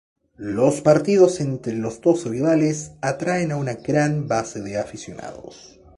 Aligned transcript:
Los 0.37 0.81
partidos 0.81 1.39
entre 1.41 1.73
los 1.73 2.01
dos 2.01 2.25
rivales 2.25 2.93
atraer 3.01 3.51
a 3.51 3.57
una 3.57 3.75
gran 3.75 4.27
base 4.27 4.59
de 4.63 4.79
aficionados. 4.79 5.79